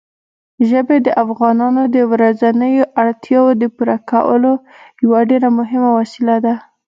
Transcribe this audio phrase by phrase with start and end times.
[0.69, 4.51] ژبې د افغانانو د ورځنیو اړتیاوو د پوره کولو
[5.03, 6.53] یوه ډېره مهمه وسیله ده.